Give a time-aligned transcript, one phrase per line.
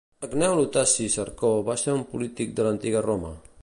[0.29, 3.37] Gneu Lutaci Cercó va ser un polític de l'antiga Roma.